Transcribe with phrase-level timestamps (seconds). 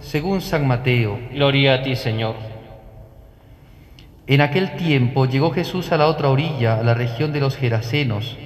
[0.00, 1.18] según San Mateo.
[1.32, 2.36] Gloria a ti, Señor.
[4.26, 8.36] En aquel tiempo llegó Jesús a la otra orilla, a la región de los Gerasenos.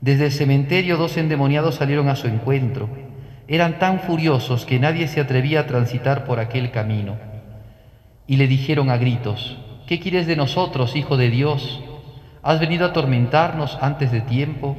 [0.00, 2.88] Desde el cementerio dos endemoniados salieron a su encuentro.
[3.48, 7.16] Eran tan furiosos que nadie se atrevía a transitar por aquel camino.
[8.26, 9.56] Y le dijeron a gritos,
[9.86, 11.82] ¿qué quieres de nosotros, Hijo de Dios?
[12.42, 14.76] ¿Has venido a atormentarnos antes de tiempo?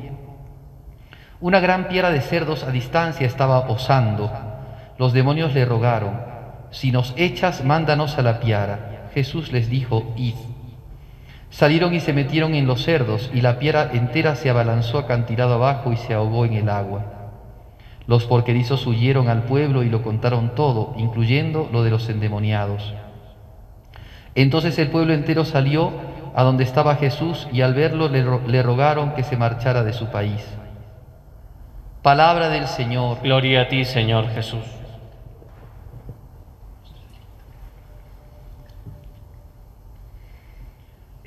[1.40, 4.47] Una gran piedra de cerdos a distancia estaba osando.
[4.98, 6.20] Los demonios le rogaron,
[6.72, 9.10] si nos echas, mándanos a la piara.
[9.14, 10.36] Jesús les dijo, id.
[11.50, 15.94] Salieron y se metieron en los cerdos, y la piedra entera se abalanzó acantilado abajo
[15.94, 17.06] y se ahogó en el agua.
[18.06, 22.94] Los porquerizos huyeron al pueblo y lo contaron todo, incluyendo lo de los endemoniados.
[24.36, 25.92] Entonces el pueblo entero salió
[26.36, 30.08] a donde estaba Jesús y al verlo le, le rogaron que se marchara de su
[30.08, 30.46] país.
[32.02, 33.18] Palabra del Señor.
[33.24, 34.77] Gloria a ti, Señor Jesús.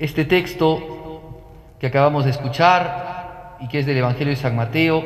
[0.01, 1.43] Este texto
[1.79, 5.03] que acabamos de escuchar y que es del Evangelio de San Mateo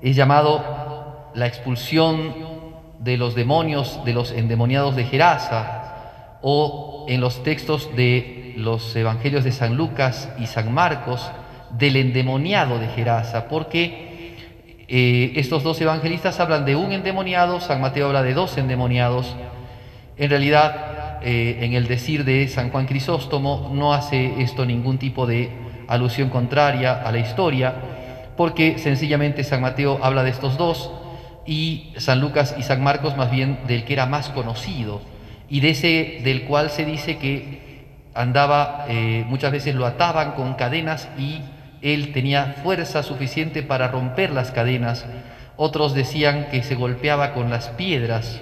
[0.00, 2.32] es llamado la expulsión
[3.00, 9.42] de los demonios de los endemoniados de Gerasa o en los textos de los Evangelios
[9.42, 11.28] de San Lucas y San Marcos
[11.76, 14.36] del endemoniado de Gerasa, porque
[14.86, 19.34] eh, estos dos evangelistas hablan de un endemoniado, San Mateo habla de dos endemoniados.
[20.16, 20.91] En realidad,
[21.24, 25.50] eh, en el decir de San Juan Crisóstomo no hace esto ningún tipo de
[25.88, 27.74] alusión contraria a la historia,
[28.36, 30.90] porque sencillamente San Mateo habla de estos dos
[31.46, 35.00] y San Lucas y San Marcos más bien del que era más conocido
[35.48, 37.60] y de ese del cual se dice que
[38.14, 41.40] andaba, eh, muchas veces lo ataban con cadenas y
[41.82, 45.04] él tenía fuerza suficiente para romper las cadenas.
[45.56, 48.40] Otros decían que se golpeaba con las piedras.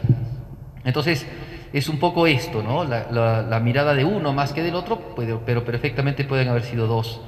[0.84, 1.26] Entonces,
[1.72, 2.84] es un poco esto, ¿no?
[2.84, 7.20] La, mirada de uno más que del otro, pero perfectamente pueden haber sido dos.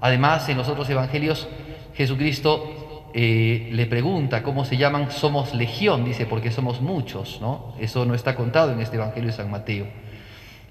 [0.00, 1.48] Además, en los otros evangelios,
[1.94, 7.74] Jesucristo eh, le pregunta cómo se llaman, somos legión, dice, porque somos muchos, ¿no?
[7.78, 9.86] Eso no está contado en este evangelio de San Mateo.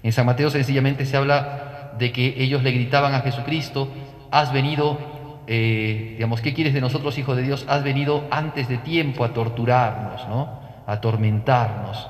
[0.02, 3.88] En San Mateo sencillamente se habla de que ellos le gritaban a Jesucristo,
[4.30, 4.98] has venido,
[5.46, 7.64] eh, digamos, ¿qué quieres de nosotros, Hijo de Dios?
[7.68, 10.60] Has venido antes de tiempo a torturarnos, ¿no?
[10.86, 12.08] A atormentarnos.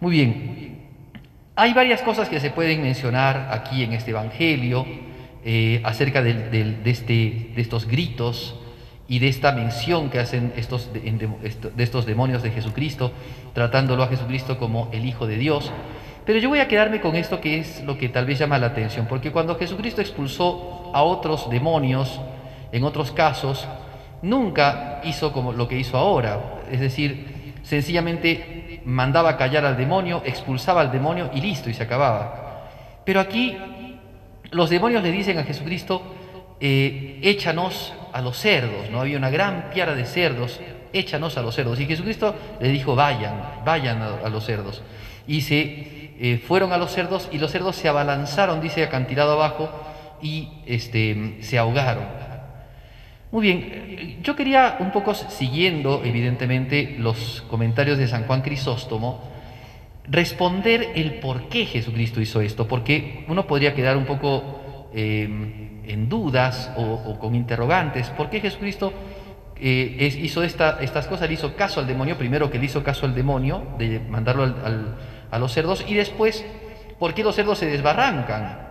[0.00, 0.78] Muy bien,
[1.54, 4.86] hay varias cosas que se pueden mencionar aquí en este Evangelio
[5.44, 6.30] eh, acerca de,
[6.86, 8.58] este, de, estos gritos
[9.08, 13.12] y de esta mención que hacen estos, de estos demonios de Jesucristo,
[13.52, 15.70] tratándolo a Jesucristo como el Hijo de Dios.
[16.24, 18.68] Pero yo voy a quedarme con esto que es lo que tal vez llama la
[18.68, 22.22] atención, porque cuando Jesucristo expulsó a otros demonios,
[22.72, 23.68] en otros casos,
[24.22, 30.80] nunca hizo como lo que hizo ahora, es decir, sencillamente mandaba callar al demonio, expulsaba
[30.80, 32.68] al demonio y listo, y se acababa.
[33.04, 33.56] Pero aquí
[34.50, 36.02] los demonios le dicen a Jesucristo,
[36.60, 39.00] eh, échanos a los cerdos, ¿no?
[39.00, 40.60] Había una gran piara de cerdos,
[40.92, 41.78] échanos a los cerdos.
[41.80, 44.82] Y Jesucristo le dijo, vayan, vayan a, los cerdos.
[45.26, 49.70] Y se eh, fueron a los cerdos y los cerdos se abalanzaron, dice, acantilado abajo
[50.20, 52.04] y este, se ahogaron.
[53.32, 59.20] Muy bien, yo quería un poco siguiendo evidentemente los comentarios de San Juan Crisóstomo,
[60.08, 66.08] responder el por qué Jesucristo hizo esto, porque uno podría quedar un poco em, en
[66.08, 68.92] dudas o, con interrogantes, ¿por qué Jesucristo
[69.60, 71.28] eh, hizo estas cosas?
[71.28, 74.56] Le hizo caso al demonio, primero que le hizo caso al demonio, de mandarlo
[75.30, 76.44] a los cerdos, y después,
[76.98, 78.69] ¿por qué los cerdos se desbarrancan?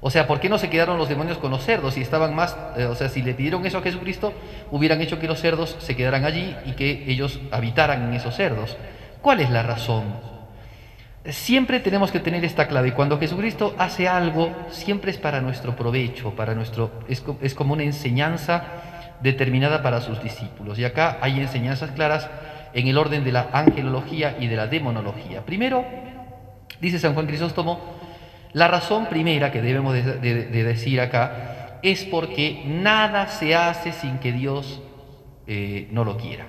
[0.00, 1.94] O sea, ¿por qué no se quedaron los demonios con los cerdos?
[1.94, 4.32] Si estaban más, eh, o sea, si le pidieron eso a Jesucristo,
[4.70, 8.76] hubieran hecho que los cerdos se quedaran allí y que ellos habitaran en esos cerdos.
[9.20, 10.04] ¿Cuál es la razón?
[11.24, 12.94] Siempre tenemos que tener esta clave.
[12.94, 17.82] Cuando Jesucristo hace algo, siempre es para nuestro provecho, para nuestro, es, es como una
[17.82, 18.64] enseñanza
[19.20, 20.78] determinada para sus discípulos.
[20.78, 22.30] Y acá hay enseñanzas claras
[22.72, 25.44] en el orden de la angelología y de la demonología.
[25.44, 25.84] Primero,
[26.80, 27.97] dice San Juan Crisóstomo,
[28.52, 34.32] la razón primera que debemos de, decir acá es porque nada se hace sin que
[34.32, 34.80] Dios
[35.46, 36.46] eh, no lo quiera.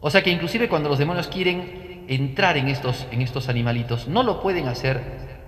[0.00, 4.22] O sea que inclusive cuando los demonios quieren entrar en estos, en estos animalitos, no
[4.22, 5.00] lo pueden hacer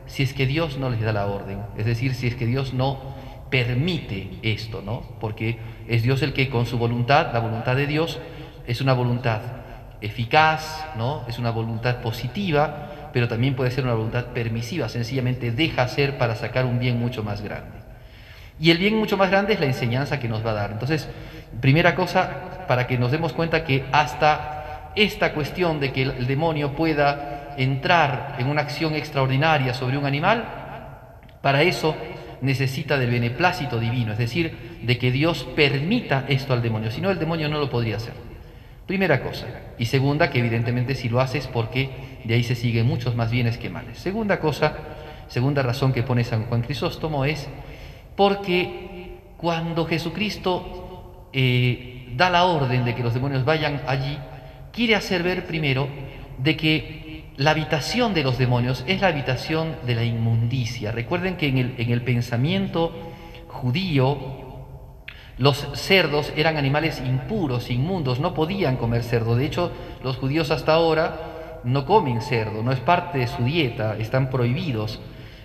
[0.07, 1.61] si es que Dios no les da la orden.
[1.77, 3.15] Es decir, si es que Dios no
[3.51, 5.03] permite esto, ¿no?
[5.21, 5.59] Porque
[5.89, 8.19] es Dios el que con su voluntad, la voluntad de Dios,
[8.67, 9.41] es una voluntad
[10.01, 11.25] eficaz, ¿no?
[11.29, 16.35] Es una voluntad positiva pero también puede ser una voluntad permisiva, sencillamente deja hacer para
[16.35, 17.79] sacar un bien mucho más grande.
[18.59, 20.73] Y el bien mucho más grande es la enseñanza que nos va a dar.
[20.73, 21.09] Entonces,
[21.61, 26.75] primera cosa, para que nos demos cuenta que hasta esta cuestión de que el demonio
[26.75, 30.45] pueda entrar en una acción extraordinaria sobre un animal,
[31.41, 31.97] para eso
[32.41, 37.13] necesita del beneplácito divino, es decir, de que Dios permita esto al demonio, si no
[37.13, 38.15] el demonio no lo podría hacer.
[38.87, 39.47] Primera cosa.
[39.79, 43.59] Y segunda, que evidentemente si lo haces porque de ahí se siguen muchos más bienes
[43.59, 43.99] que males.
[43.99, 44.77] Segunda cosa,
[45.29, 47.49] segunda razón que pone San Juan Crisóstomo es
[48.17, 54.19] porque cuando Jesucristo eh, da la orden de que los demonios vayan allí,
[54.73, 55.89] quiere hacer ver primero
[56.39, 60.93] de que la habitación de los demonios es la habitación de la inmundicia.
[60.93, 62.93] Recuerden que en el, en el pensamiento
[63.49, 64.45] judío,
[65.37, 69.37] los cerdos eran animales impuros, inmundos, no podían comer cerdo.
[69.37, 69.73] De hecho,
[70.03, 71.34] los judíos hasta ahora
[71.65, 75.01] no comen cerdo, no es parte de su dieta, están prohibidos.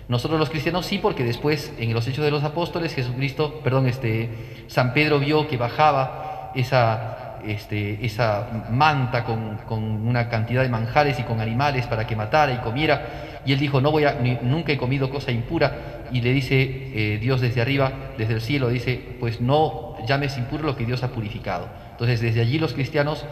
[0.08, 4.64] Nosotros los cristianos sí, porque después en los Hechos de los Apóstoles, Jesucristo, perdón, este,
[4.66, 11.22] San Pedro vio que bajaba esa, este, esa manta con, una cantidad de manjares y
[11.22, 13.40] con animales para que matara y comiera.
[13.46, 17.18] Y él dijo, no voy a, nunca he comido cosa impura y le dice eh,
[17.20, 21.08] Dios desde arriba, desde el cielo, dice, pues no llames impuro lo que Dios ha
[21.08, 21.68] purificado.
[21.92, 23.24] Entonces desde allí los cristianos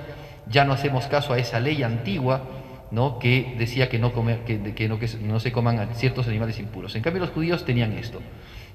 [0.46, 2.42] ya no hacemos caso a esa ley antigua
[2.90, 3.18] ¿no?
[3.18, 6.94] que decía que no, comer, que, que, no, que no se coman ciertos animales impuros.
[6.96, 8.20] En cambio los judíos tenían esto.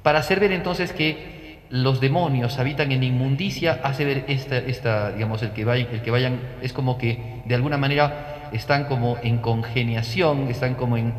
[0.04, 5.42] Para hacer ver entonces que los demonios habitan en inmundicia, hace ver esta, esta digamos,
[5.42, 9.40] el que, vayan, el que vayan, es como que de alguna manera están como en
[9.40, 11.14] congeniación, están como en,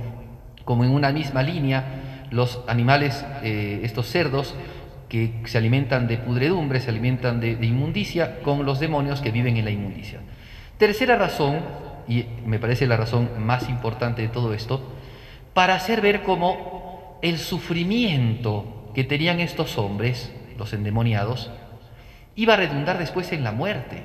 [0.65, 4.55] como en una misma línea, los animales, eh, estos cerdos,
[5.09, 9.57] que se alimentan de pudredumbre, se alimentan de, de, inmundicia, con los demonios que viven
[9.57, 10.21] en la inmundicia.
[10.79, 11.61] Tercera razón,
[12.09, 14.81] y me parece la razón más importante de todo esto,
[15.53, 21.51] para hacer ver cómo el sufrimiento que tenían estos hombres, los endemoniados,
[22.37, 24.03] iba a redundar después en la muerte.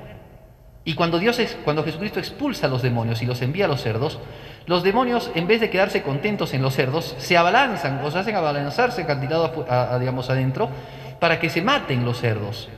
[0.84, 3.82] Y cuando, Dios es, cuando Jesucristo expulsa a los demonios y los envía a los
[3.82, 4.18] cerdos,
[4.66, 8.36] los demonios, en vez de quedarse contentos en los cerdos, se abalanzan o se hacen
[8.36, 10.70] abalanzarse cantidad a, a, digamos, adentro
[11.18, 12.68] para que se maten los cerdos.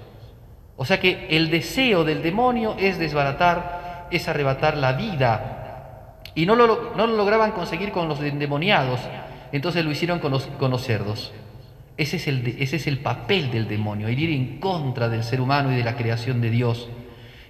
[0.77, 3.81] O sea que el deseo del demonio es desbaratar,
[4.12, 6.17] es arrebatar la vida.
[6.35, 9.00] Y no lo, no lo lograban conseguir con los endemoniados,
[9.53, 11.32] entonces lo hicieron con los, con los cerdos.
[11.99, 15.73] Ese es, el, ese es el papel del demonio, ir en contra del ser humano
[15.73, 16.88] y de la creación de Dios.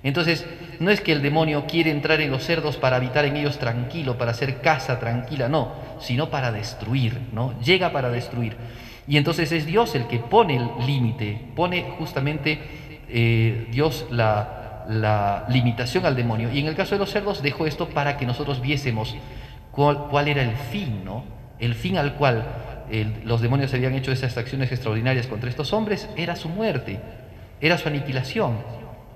[0.02, 0.44] Entonces,
[0.80, 4.18] no es que el demonio quiere entrar en los cerdos para habitar en ellos tranquilo,
[4.18, 7.54] para hacer casa tranquila, no, sino para destruir, ¿no?
[7.60, 8.56] Llega para destruir.
[9.06, 12.58] Y entonces es Dios el que pone el límite, pone justamente
[13.08, 16.50] eh, Dios la, la, limitación al demonio.
[16.52, 19.16] Y en el caso de los cerdos dejó esto para que nosotros viésemos
[19.70, 21.24] cuál, era el fin, ¿no?
[21.58, 22.44] El fin al cual
[22.90, 27.00] el, los demonios habían hecho esas acciones extraordinarias contra estos hombres era su muerte,
[27.60, 28.58] era su aniquilación.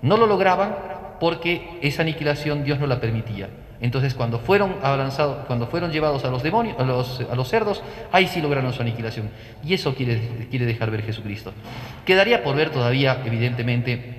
[0.02, 0.76] No lo lograban
[1.20, 3.48] porque esa aniquilación Dios no la permitía.
[3.80, 7.82] Entonces cuando fueron avanzados, cuando fueron llevados a los demonios, a los, a los, cerdos,
[8.10, 9.28] ahí sí lograron su aniquilación.
[9.64, 11.52] Y eso quiere, quiere dejar ver Jesucristo.
[12.04, 14.15] Quedaría por ver todavía, evidentemente,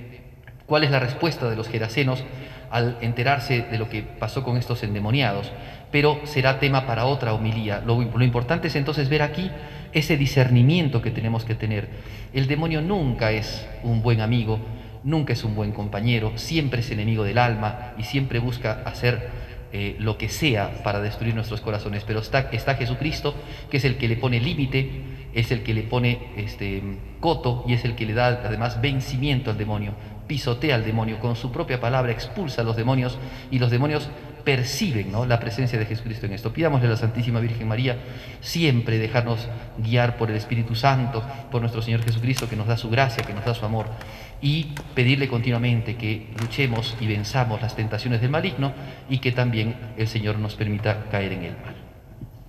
[0.67, 2.23] cuál es la respuesta de los gerasenos
[2.69, 5.51] al enterarse de lo que pasó con estos endemoniados.
[5.91, 7.81] Pero será tema para otra homilía.
[7.85, 9.49] Lo, importante es entonces ver aquí
[9.93, 11.87] ese discernimiento que tenemos que tener.
[12.33, 14.59] El demonio nunca es un buen amigo,
[15.03, 19.29] nunca es un buen compañero, siempre es enemigo del alma y siempre busca hacer
[19.71, 22.03] eh, lo que sea para destruir nuestros corazones.
[22.05, 23.33] Pero está, está Jesucristo,
[23.71, 25.03] que es el que le pone límite,
[25.37, 26.81] es el que le pone este,
[27.19, 29.93] coto y es el que le da además vencimiento al demonio,
[30.25, 33.19] pisotea al demonio, con su propia palabra expulsa a los demonios
[33.51, 34.09] y los demonios
[34.43, 35.27] perciben ¿no?
[35.27, 36.51] la presencia de Jesucristo en esto.
[36.51, 37.97] Pidámosle a la Santísima Virgen María
[38.41, 42.89] siempre dejarnos guiar por el Espíritu Santo, por nuestro Señor Jesucristo, que nos da su
[42.89, 43.85] gracia, que nos da su amor,
[44.41, 48.73] y pedirle continuamente que luchemos y venzamos las tentaciones del maligno
[49.07, 51.76] y que también el Señor nos permita caer en el mal.